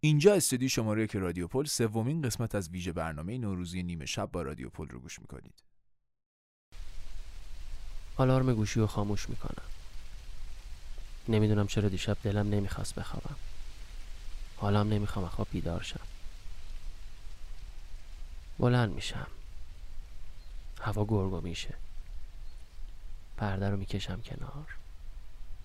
[0.00, 4.42] اینجا استودیو شماره که رادیو پل سومین قسمت از ویژه برنامه نوروزی نیمه شب با
[4.42, 5.62] رادیو پل رو گوش می‌کنید.
[8.16, 9.66] آلارم گوشی رو خاموش می‌کنم.
[11.28, 13.36] نمی‌دونم چرا دیشب دلم نمی‌خواست بخوابم.
[14.56, 16.00] حالم نمی‌خوام خواب بیدار شم.
[18.58, 19.26] بلند میشم.
[20.80, 21.74] هوا گرگو میشه.
[23.36, 24.76] پرده رو می‌کشم کنار.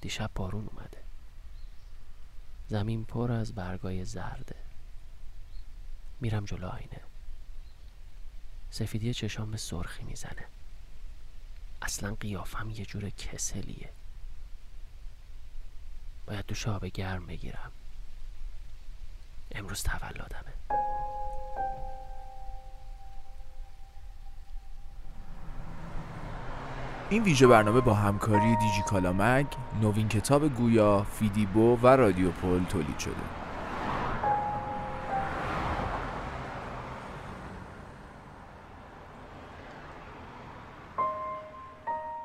[0.02, 1.01] دیشب بارون اومده.
[2.72, 4.56] زمین پر از برگای زرده
[6.22, 7.02] میرم جلو آینه.
[8.70, 10.46] سفیدی چشام به سرخی می‌زنه.
[11.82, 13.90] اصلا قیافم یه جور کسلیه.
[16.26, 17.72] باید دوش آب گرم بگیرم.
[19.52, 20.54] امروز تولدمه.
[27.12, 29.46] این ویژه برنامه با همکاری دیجی کالامگ،
[29.82, 33.14] نوین کتاب گویا، فیدیبو و رادیو پل تولید شده.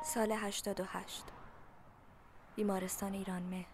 [0.03, 1.23] سال 88
[2.55, 3.65] بیمارستان ایران مهر.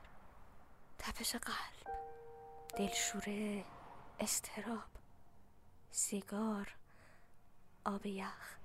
[0.99, 1.95] تپش قلب.
[2.77, 3.65] دلشوره.
[4.19, 4.89] استراب.
[5.91, 6.67] سیگار.
[7.85, 8.62] آب یخ.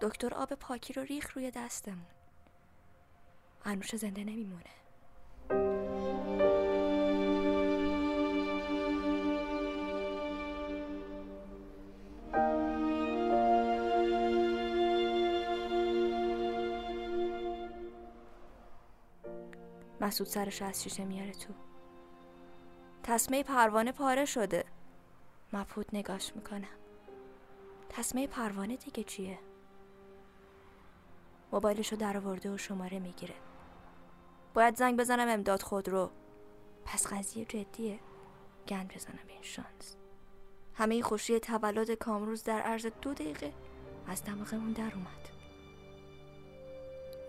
[0.00, 2.06] دکتر آب پاکی رو ریخ روی دستمون
[3.64, 4.64] انوش زنده نمیمونه.
[20.00, 21.54] مسعود سرش از شیشه میاره تو.
[23.02, 24.64] تسمه پروانه پاره شده.
[25.52, 26.68] مبهوت نگاش می‌کنم.
[27.88, 29.38] تسمه پروانه دیگه چیه؟
[31.54, 33.34] موبایلشو در آورده و شماره می‌گیره.
[34.54, 36.10] باید زنگ بزنم امداد خود رو.
[36.84, 38.00] پس قضیه جدیه.
[38.68, 39.96] گند بزنم این شانس.
[40.74, 43.52] همه خوشی تولد کامروز در عرض دو دقیقه
[44.06, 45.28] از دماغمون در اومد.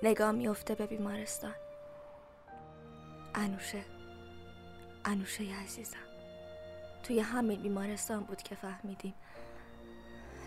[0.03, 1.55] نگاه میفته به بیمارستان.
[3.35, 3.85] انوشه.
[5.05, 5.97] انوشه عزیزم.
[7.03, 9.13] توی همین بیمارستان بود که فهمیدیم.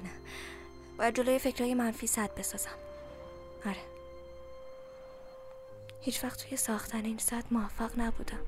[0.04, 0.10] نه.
[0.98, 2.87] باید جلوی فکرهای منفی صد بسازم.
[3.66, 3.76] آره.
[6.00, 8.38] هیچ وقت توی ساختن این صد موفق نبودم.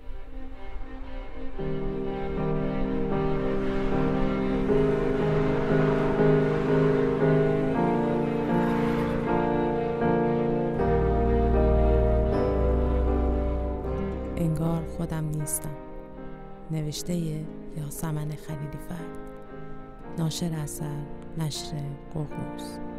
[14.37, 15.77] انگار خودم نیستم.
[16.71, 17.15] نوشته
[17.77, 19.19] یاسمن خلیلی فرد.
[20.19, 21.03] ناشر اثر
[21.39, 21.83] نشر
[22.15, 22.90] ققنوس.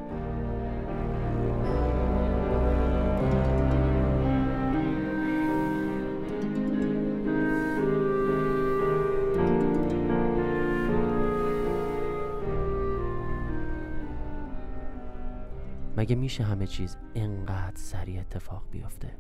[16.02, 19.18] مگه میشه همه چیز انقدر سریع اتفاق بیفته؟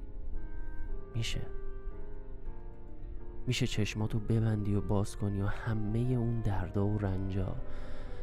[1.16, 1.42] میشه.
[3.48, 7.56] میشه چشماتو ببندی و باز کنی و همه اون دردا و رنجا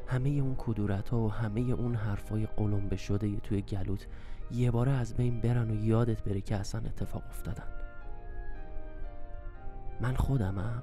[0.06, 4.06] همه اون کدورت و همه اون حرفای قلم شده توی گلوت
[4.50, 7.68] یه باره از بین برن و یادت بره که اصلا اتفاق افتادن.
[10.00, 10.82] من خودمم.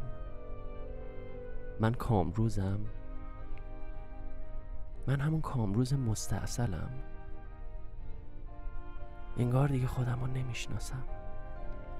[1.80, 2.80] من کامروزم.
[5.08, 6.90] من همون کامروز مستاصلم.
[9.38, 11.04] انگار دیگه خودم رو نمی‌شناسم.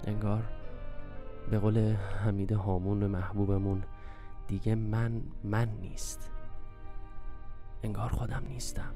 [0.08, 0.44] انگار
[1.52, 3.84] به قول حمید هامون محبوبمون
[4.48, 6.32] دیگه من من نیست.
[7.84, 8.94] انگار خودم نیستم.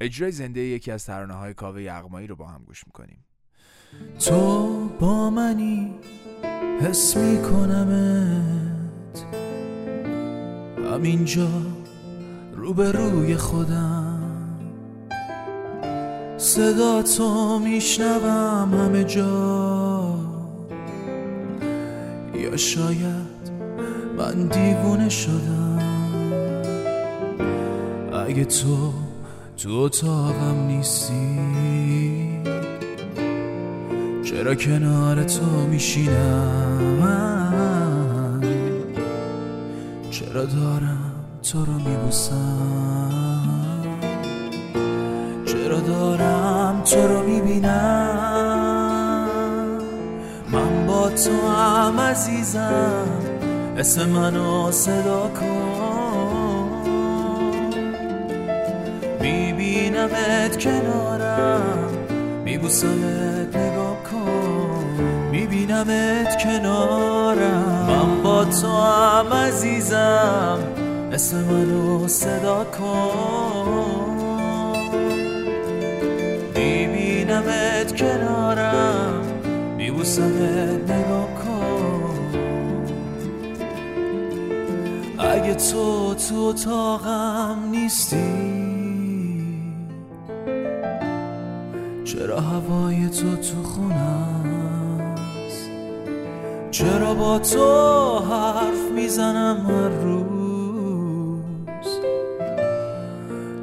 [0.00, 3.24] اجرای زنده یکی از ترانه های کاوه یغمایی رو با هم گوش می‌کنیم.
[4.18, 5.94] تو با منی.
[6.82, 8.72] حس میکنمت.
[10.92, 11.48] همینجا
[12.56, 14.22] روبروی خودم.
[16.36, 20.14] صدا تو میشنوم همه جا.
[22.34, 23.52] یا شاید
[24.18, 25.78] من دیوونه شدم.
[28.28, 28.92] اگه تو
[29.56, 31.38] تو اتاقم نیستی
[34.24, 36.62] چرا کنار تو میشینم؟
[40.10, 41.12] چرا دارم
[41.52, 43.52] تو رو میبوسم؟
[45.46, 48.08] چرا دارم تو رو می‌بینم؟
[50.52, 53.06] من با تو هم عزیزم
[53.78, 56.68] اسم منو صدا کن.
[59.20, 61.81] میبینمت کنارم.
[62.62, 64.84] میبوسمت نگاه کن.
[65.30, 67.86] میبینمت کنارم.
[67.88, 70.58] من با تو هم عزیزم.
[71.12, 74.38] اسم منو صدا کن.
[76.54, 79.22] میبینمت کنارم.
[79.76, 82.18] میبوسمت نگاه کن.
[85.18, 88.61] اگه تو تو اتاقم نیستی
[92.22, 95.14] چرا هوای تو تو خونم
[96.70, 100.26] چرا با تو حرف می‌زنم هر روز؟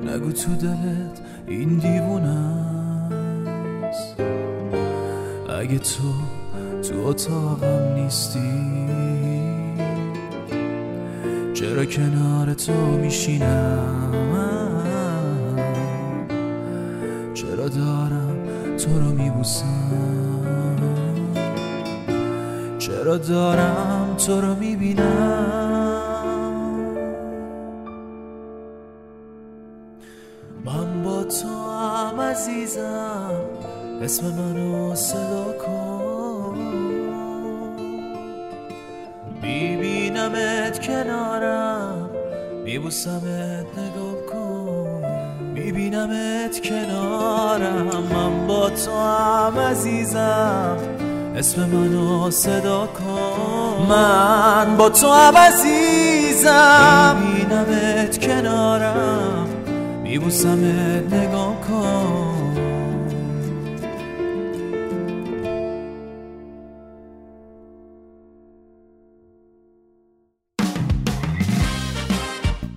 [0.06, 2.50] نگو تو دلت این دیوونست
[5.60, 6.14] اگه تو
[6.90, 8.86] تو اتاقم نیستی
[11.54, 14.49] چرا کنار تو میشینم؟
[17.40, 18.38] چرا دارم
[18.78, 20.76] تو رو میبوسم؟
[22.80, 25.06] چرا دارم تو رو می‌بینم؟
[30.66, 33.42] من با تو هم عزیزم
[34.02, 36.58] اسم منو صدا کن.
[39.42, 42.10] میبینمت کنارم
[42.64, 44.50] میبوسمت نگاه کن.
[45.54, 47.29] میبینمت با
[48.86, 50.78] تو هم عزیزم.
[51.36, 53.86] اسم منو صدا کن.
[53.90, 57.18] من با تو هم عزیزم.
[57.24, 59.48] میبینمت کنارم.
[60.04, 62.36] میبوسمت نگاه کن.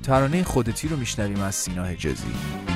[0.03, 2.72] ترانه خودتی رو میشنویم از سینا حجازی.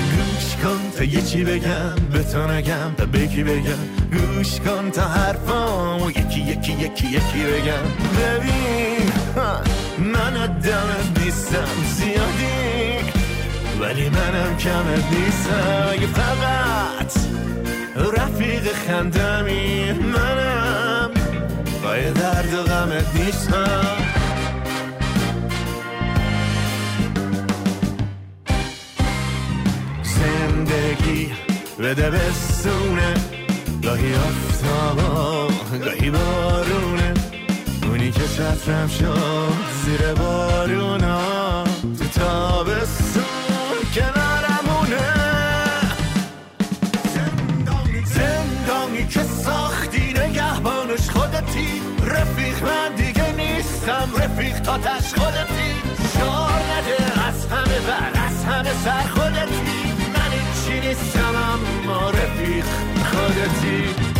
[0.00, 3.82] گوش کن تا چی بگم به تو نگم تا بگی بگم.
[4.12, 7.84] گوش کن تا حرفامو یکی یکی یکی یکی بگم.
[8.18, 9.12] ببین
[9.98, 13.10] من آدمت نیستم زیادی
[13.80, 15.88] ولی منم کمت نیستم.
[15.92, 17.12] اگه فقط
[18.18, 21.10] رفیق خندمی منم
[21.82, 24.03] پای درد و غمت نیستم.
[31.78, 33.14] زندگی بده بستونه
[33.82, 35.48] گاهی آفتابا
[35.84, 37.14] گاهی بارونه.
[37.82, 39.52] اونی که چترم شد
[39.84, 43.24] زیر بارونا تو تابستون
[43.94, 45.06] کنارمونه.
[47.14, 51.82] زندانی زندانی که ساختی نگهبانش خودتی.
[52.06, 55.74] رفیق من دیگه نیستم رفیق تاتش خودتی.
[56.18, 59.73] شار نده از همه بر از همه سر خودتی.
[60.94, 62.64] نیستم اما رفیق
[63.10, 64.13] خودتی.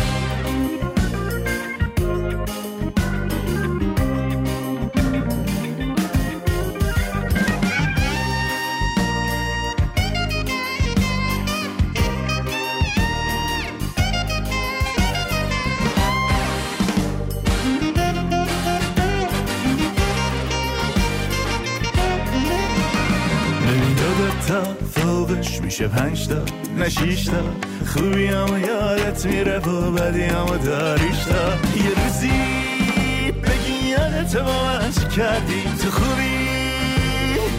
[25.75, 26.35] میشه پنج تا
[26.77, 27.37] نه شیش تا
[27.85, 32.31] خوبی اما یادت میره و بدی اما داریش تا یه روزی
[33.43, 36.47] بگی یادت با من چی کردی؟ تو خوبی؟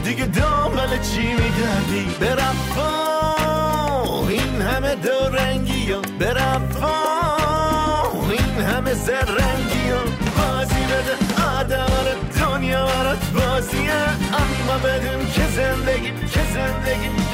[0.04, 2.92] دیگه دنبال چی میگردی؟ برفا.
[4.28, 6.92] این همه دو رنگی و برفا.
[8.30, 9.99] این همه زرنگی و
[10.38, 11.87] بازی بده آدم
[12.40, 13.92] دنیا برات بازیه.
[14.32, 17.25] اما بدون که زندگی که زندگی.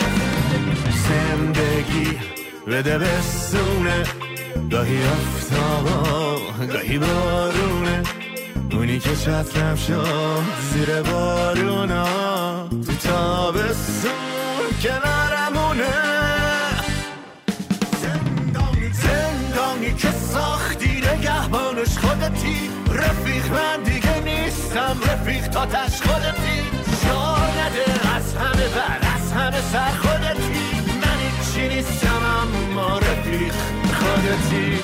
[1.83, 2.19] زندگی
[2.67, 4.03] بده بستونه
[4.71, 8.03] گاهی آفتابا گاهی بارونه.
[8.73, 12.05] اونی که چترم شد زیر بارونا
[12.69, 14.13] تو تابستون
[14.83, 15.93] کنارمونه.
[18.03, 22.71] زندانی زندانی که ساختی نگهبانش خودتی.
[22.95, 26.63] رفیق من دیگه نیستم رفیق تاتش خودتی.
[27.03, 30.62] شار نده از همه بر از همه سر خودتی.
[33.33, 33.55] رفیق
[33.95, 34.83] خودتی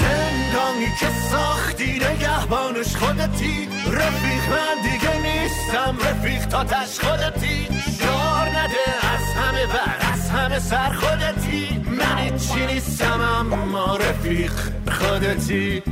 [0.00, 3.68] زندانی که ساختی نگهبانش خودتی.
[3.92, 7.68] رفیق من دیگه نیستم رفیق تاتش خودتی.
[7.98, 11.78] شار نده از همه بر از همه سر خودتی.
[11.78, 14.52] من هیچی نیستم اما رفیق
[14.92, 15.82] خودتی.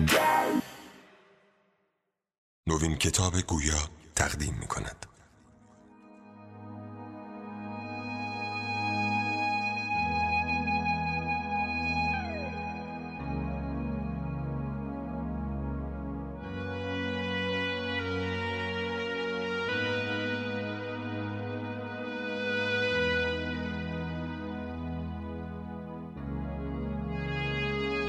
[2.67, 3.79] نوین کتاب گویا.
[4.19, 5.07] تقدیم می کند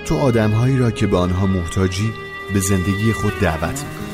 [0.05, 2.13] تو آدمهایی را که به آنها محتاجی
[2.53, 4.08] به زندگی خود دعوت می‌کنی.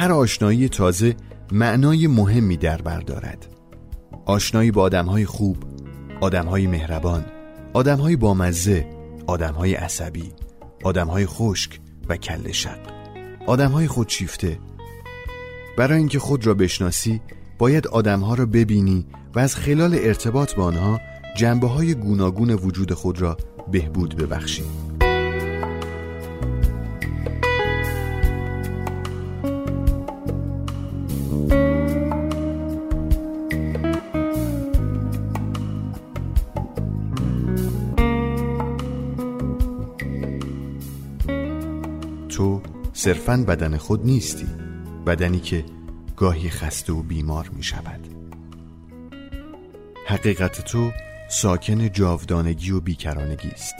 [0.00, 1.16] هر آشنایی تازه
[1.52, 3.46] معنای مهمی در بر دارد.
[4.24, 5.56] آشنایی با آدمهای خوب
[6.20, 7.24] آدمهای مهربان
[7.72, 8.86] آدمهای بامزه
[9.26, 10.32] آدمهای عصبی
[10.84, 12.78] آدمهای خشک و کل شق
[13.46, 14.58] آدمهای خودشیفته.
[15.78, 17.20] برای اینکه خود را بشناسی
[17.58, 21.00] باید آدمها را ببینی و از خلال ارتباط با آنها
[21.36, 23.36] جنبه های گوناگون وجود خود را
[23.72, 24.64] بهبود ببخشی.
[43.10, 44.46] صرفا بدن خود نیستی.
[45.06, 45.64] بدنی که
[46.16, 48.00] گاهی خسته و بیمار می شود
[50.06, 50.90] حقیقت تو
[51.30, 53.74] ساکن جاودانگی و بیکرانگی است.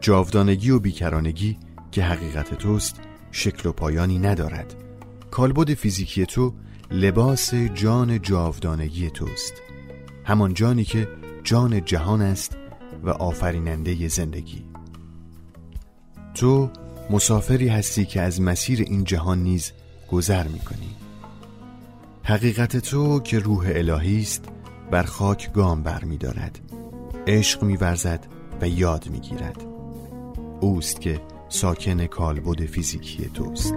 [0.00, 1.58] جاودانگی و بیکرانگی
[1.92, 4.74] که حقیقت توست شکل و پایانی ندارد.
[5.30, 6.54] کالبد فیزیکی تو
[6.90, 9.54] لباس جان جاودانگی توست.
[10.24, 11.08] همان جانی که
[11.44, 12.56] جان جهان است
[13.02, 14.71] و آفریننده زندگی.
[16.34, 16.70] تو
[17.10, 19.72] مسافری هستی که از مسیر این جهان نیز
[20.10, 20.96] گذر می کنی
[22.22, 24.44] حقیقت تو که روح الهی است
[24.90, 26.58] بر خاک گام بر می دارد
[27.26, 27.78] عشق می
[28.60, 29.64] و یاد می گیرد
[30.60, 33.74] اوست که ساکن کالبد فیزیکی توست.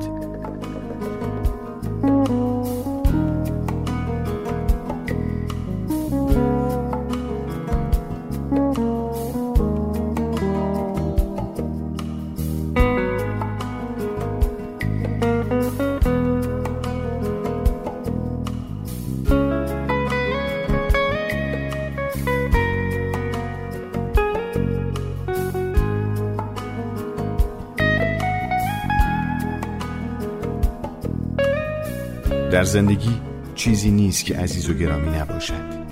[32.65, 33.21] زندگی
[33.55, 35.85] چیزی نیست که عزیز و گرامی نباشد.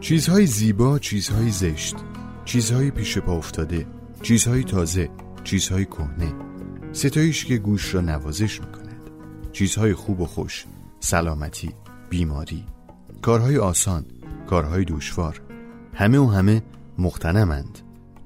[0.00, 1.96] چیزهای زیبا، چیزهای زشت
[2.44, 3.86] چیزهای پیش پا افتاده
[4.22, 5.10] چیزهای تازه،
[5.44, 6.32] چیزهای کهنه
[6.92, 9.10] ستایش که گوش را نوازش می کند
[9.52, 10.64] چیزهای خوب و خوش
[11.00, 11.70] سلامتی،
[12.10, 12.64] بیماری
[13.22, 14.06] کارهای آسان،
[14.46, 15.40] کارهای دشوار
[15.94, 16.62] همه و همه
[16.98, 17.78] مختنمند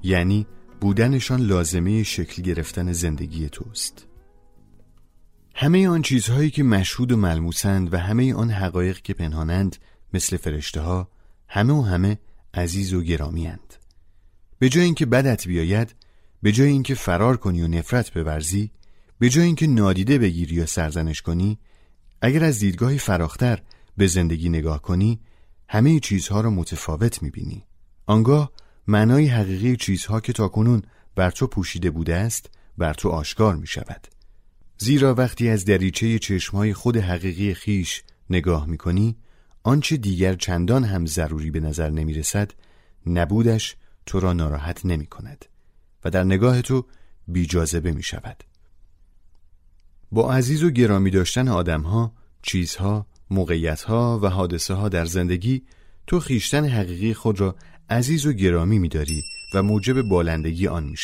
[0.03, 0.47] یعنی
[0.81, 4.08] بودنشان لازمه شکل گرفتن زندگی توست.
[5.61, 9.75] همه آن چیزهایی که مشهود و ملموسند و همه آن حقایق که پنهانند
[10.13, 11.09] مثل فرشته ها
[11.47, 12.19] همه و همه
[12.53, 13.73] عزیز و گرامی اند.
[14.59, 15.95] به جای اینکه بدت بیاید
[16.41, 18.71] به جای اینکه فرار کنی و نفرت بورزی
[19.19, 21.59] به جای اینکه نادیده بگیری یا سرزنش کنی
[22.21, 23.61] اگر از دیدگاهی فراختر
[23.97, 25.19] به زندگی نگاه کنی
[25.69, 27.65] همه چیزها را متفاوت می‌بینی
[28.05, 28.51] آنگاه
[28.87, 30.81] معنای حقیقی چیزها که تاکنون
[31.15, 34.18] بر تو پوشیده بوده است بر تو آشکار می شود
[34.81, 39.17] زیرا وقتی از دریچه چشمهای خود حقیقی خیش نگاه می کنی
[39.63, 42.51] آنچه دیگر چندان هم ضروری به نظر نمی رسد
[43.05, 45.45] نبودش تو را ناراحت نمی کند
[46.05, 46.85] و در نگاه تو
[47.27, 48.43] بی جاذبه می شود
[50.11, 55.63] با عزیز و گرامی داشتن آدمها، چیزها، موقعیتها و حادثه ها در زندگی
[56.07, 57.55] تو خیشتن حقیقی خود را
[57.89, 60.97] عزیز و گرامی می داری و موجب بالندگی آن می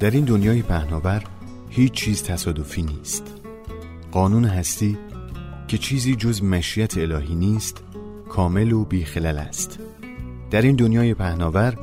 [0.00, 1.24] در این دنیای پهناور
[1.70, 3.22] هیچ چیز تصادفی نیست.
[4.12, 4.98] قانون هستی
[5.68, 7.82] که چیزی جز مشیت الهی نیست
[8.28, 9.78] کامل و بیخلل است.
[10.50, 11.78] در این دنیای پهناور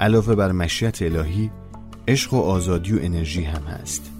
[0.00, 1.50] علاوه بر مشیت الهی
[2.08, 4.10] عشق و آزادی و انرژی هم هست.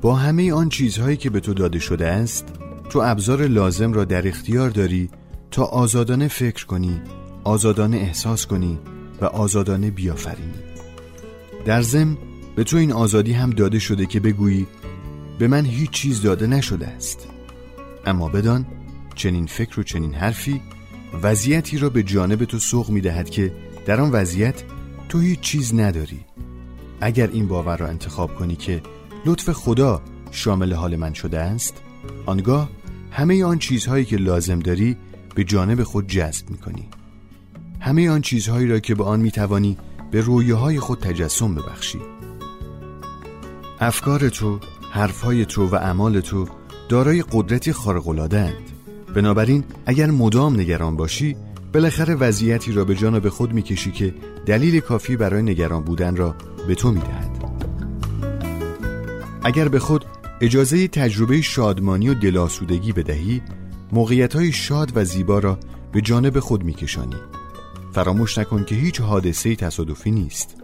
[0.00, 2.48] با همه آن چیزهایی که به تو داده شده است
[2.90, 5.10] تو ابزار لازم را در اختیار داری
[5.50, 7.00] تا آزادانه فکر کنی
[7.44, 8.78] آزادانه احساس کنی
[9.22, 10.62] و آزادانه بیافرینی.
[11.64, 12.16] در ضمن
[12.56, 14.66] به تو این آزادی هم داده شده که بگویی
[15.38, 17.28] به من هیچ چیز داده نشده است.
[18.06, 18.66] اما بدان
[19.14, 20.60] چنین فکر و چنین حرفی
[21.22, 23.52] وضعیتی را به جانب تو سوق می دهد که
[23.86, 24.62] در آن وضعیت
[25.08, 26.20] تو هیچ چیز نداری.
[27.00, 28.82] اگر این باور را انتخاب کنی که
[29.26, 31.82] لطف خدا شامل حال من شده است
[32.26, 32.70] آنگاه
[33.10, 34.96] همه آن چیزهایی که لازم داری
[35.34, 36.88] به جانب خود جذب می کنی
[37.82, 39.76] همه آن چیزهایی را که به آن می توانی
[40.10, 42.00] به رویاهای خود تجسم ببخشی.
[43.80, 44.58] افکار تو،
[44.90, 46.48] حرفهای تو و اعمال تو
[46.88, 48.70] دارای قدرتی خارق‌العاده‌اند.
[49.14, 51.36] بنابراین اگر مدام نگران باشی
[51.74, 54.14] بالاخره وضعیتی را به جانب خود می‌کشی که
[54.46, 56.34] دلیل کافی برای نگران بودن را
[56.68, 57.44] به تو می‌دهد.
[59.44, 60.04] اگر به خود
[60.40, 63.42] اجازه تجربه شادمانی و دلاسودگی بدهی
[63.92, 65.58] موقعیت های شاد و زیبا را
[65.92, 67.16] به جانب خود میکشانی.
[67.92, 70.56] فراموش نکن که هیچ حادثه تصادفی نیست.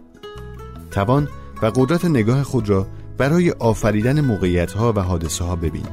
[0.91, 1.27] توان
[1.61, 5.85] و قدرت نگاه خود را برای آفریدن موقعیت ها و حادثه ها ببین.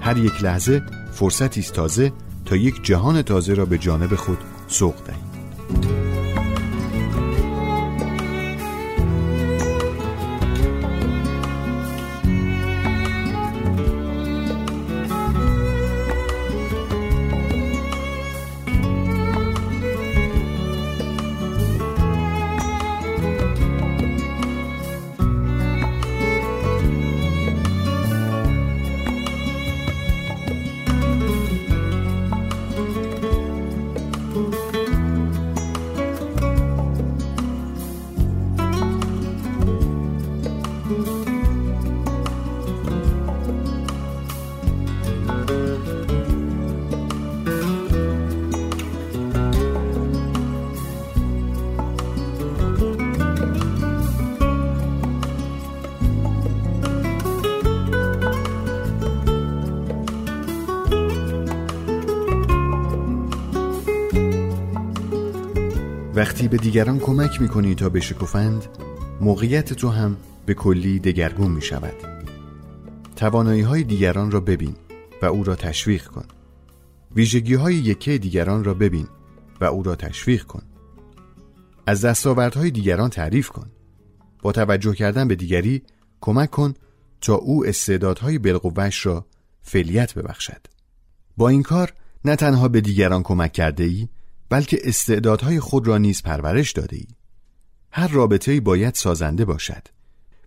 [0.00, 2.12] هر یک لحظه فرصتی است تازه
[2.44, 6.07] تا یک جهان تازه را به جانب خود سوق دهی.
[66.38, 68.66] وقتی به دیگران کمک می‌کنی تا بشکفند
[69.20, 71.94] موقعیت تو هم به کلی دگرگون می شود
[73.16, 74.76] توانایی های دیگران را ببین
[75.22, 76.24] و او را تشویق کن.
[77.14, 79.08] ویژگی های یکه دیگران را ببین
[79.60, 80.62] و او را تشویق کن.
[81.86, 83.70] از دستاوردهای دیگران تعریف کن.
[84.42, 85.82] با توجه کردن به دیگری
[86.20, 86.74] کمک کن
[87.20, 89.26] تا او استعدادهای بالقوهش را
[89.62, 90.66] فعلیت ببخشد.
[91.36, 91.92] با این کار
[92.24, 94.08] نه تنها به دیگران کمک کرده ای
[94.48, 97.06] بلکه استعدادهای خود را نیز پرورش داده ای
[97.92, 99.88] هر رابطه باید سازنده باشد.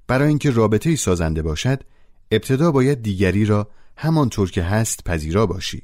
[0.08, 1.84] برای اینکه رابطه سازنده باشد
[2.32, 5.84] ابتدا باید دیگری را همانطور که هست پذیرا باشی.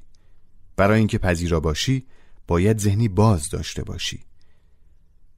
[0.76, 2.06] برای اینکه پذیرا باشی
[2.48, 4.24] باید ذهنی باز داشته باشی.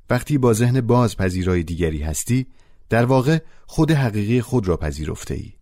[0.10, 2.48] وقتی با ذهن باز پذیرای دیگری هستی
[2.90, 5.54] در واقع خود حقیقی خود را پذیرفته ای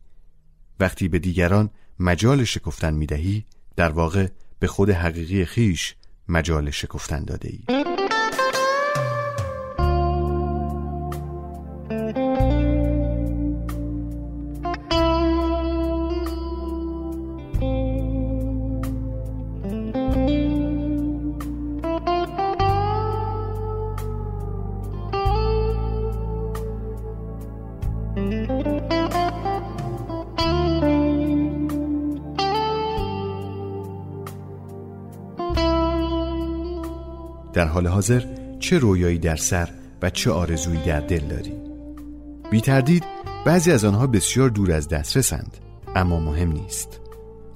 [0.79, 4.27] وقتی به دیگران مجال شکفتن می دهی در واقع
[4.59, 5.95] به خود حقیقی خیش
[6.29, 7.76] مجال شکفتن داده ای
[37.77, 38.23] حال حاضر
[38.59, 39.69] چه رویایی در سر
[40.01, 41.53] و چه آرزویی در دل داری.
[42.51, 43.03] بی تردید
[43.45, 45.57] بعضی از آنها بسیار دور از دسترسند
[45.95, 46.99] اما مهم نیست.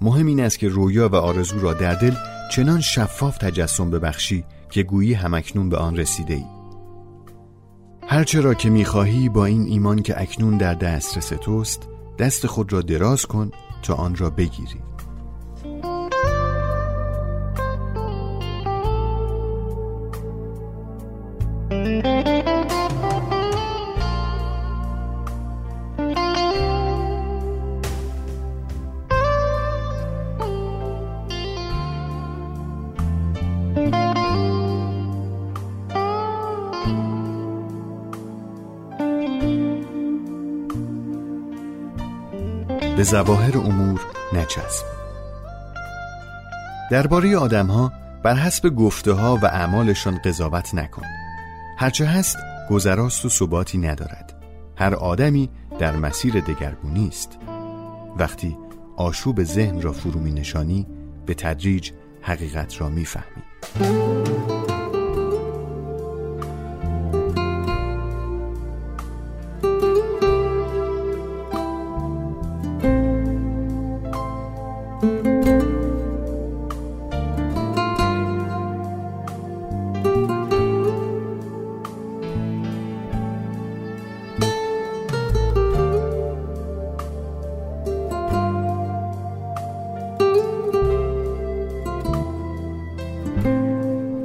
[0.01, 2.15] مهم این است که رویا و آرزو را در دل
[2.51, 6.45] چنان شفاف تجسم ببخشی که گویی همکنون به آن رسیده ای
[8.07, 11.87] هرچه را که می‌خواهی با این ایمان که اکنون در دسترس توست
[12.19, 13.51] دست خود را دراز کن
[13.83, 14.90] تا آن را بگیری.
[43.11, 44.01] به زواهر امور
[44.33, 44.85] نچسب.
[46.91, 47.91] درباره آدمها
[48.23, 51.05] بر حسب گفته ها و اعمالشان قضاوت نکن.
[51.77, 52.37] هرچه هست
[52.69, 54.33] گذراست و ثباتی ندارد.
[54.77, 57.37] هر آدمی در مسیر دگرگونی است.
[58.17, 58.57] وقتی
[58.97, 60.87] آشوب ذهن را فرو می نشانی
[61.25, 64.60] به تدریج حقیقت را می فهمی.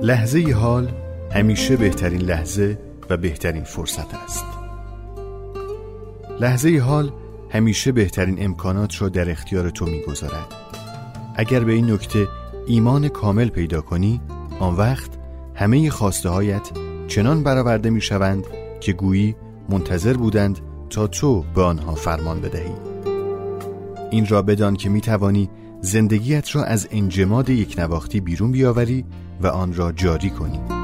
[0.06, 0.88] لحظه حال
[1.32, 2.78] همیشه بهترین لحظه
[3.10, 4.44] و بهترین فرصت است.
[6.40, 7.12] لحظه حال
[7.50, 10.54] همیشه بهترین امکانات را در اختیار تو می‌گذارد.
[11.36, 12.28] اگر به این نکته
[12.66, 14.20] ایمان کامل پیدا کنی
[14.60, 15.10] آن وقت
[15.54, 16.70] همه خواسته هایت
[17.08, 18.46] چنان برآورده می شوند
[18.80, 19.36] که گویی
[19.68, 20.58] منتظر بودند
[20.90, 22.74] تا تو به آنها فرمان بدهی.
[24.10, 25.50] این را بدان که می توانی
[25.86, 29.04] زندگیت را از انجماد یک نواختی بیرون بیاوری
[29.40, 30.75] و آن را جاری کنی.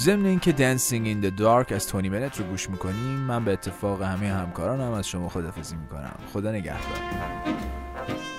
[0.00, 4.02] ضمن اینکه دنسینگ این د دارک از تونی منت رو گوش می‌کنیم من به اتفاق
[4.02, 6.16] همه همکارانم از شما خدافزی می‌کنم.
[6.32, 6.80] خدا نگهدار.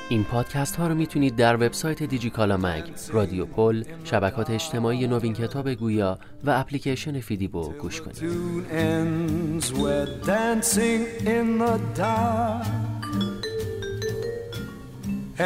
[0.10, 5.74] این پادکست ها رو می‌تونید در وبسایت دیجیکالا مگ، رادیو پل، شبکات اجتماعی نوین کتاب
[5.74, 8.18] گویا و اپلیکیشن فیدیبو گوش کنید.
[8.18, 11.02] tune ends we're dancing
[11.36, 13.06] in the dark.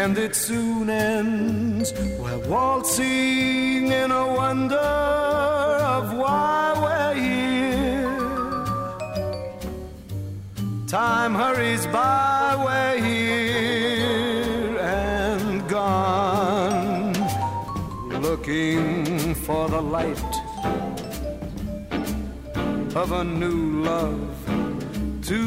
[0.01, 1.87] And it soon ends
[2.21, 5.64] we're waltzing in a wonder.
[5.97, 8.09] Of why we're here
[10.87, 17.13] time hurries by we're here and gone
[18.21, 20.33] looking for the light
[23.01, 24.35] of a new love
[25.21, 25.39] to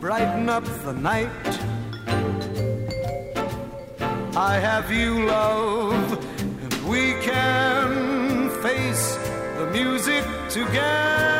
[0.00, 1.50] brighten up the night.
[4.36, 5.93] I have you, love,
[10.54, 11.33] together,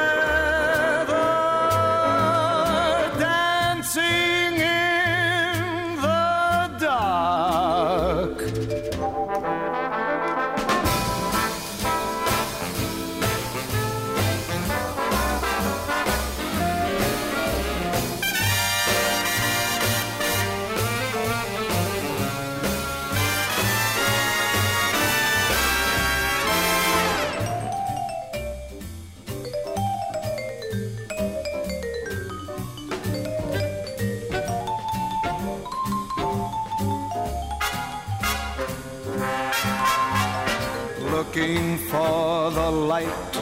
[41.27, 43.37] looking for the light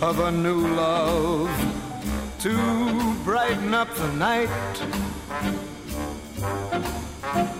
[0.00, 1.50] of a new love
[2.38, 4.48] to brighten up the night.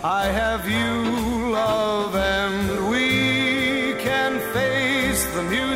[0.04, 5.67] I have you, love, and we can face the music